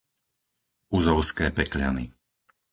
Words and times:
Uzovské 0.97 1.45
Pekľany 1.57 2.05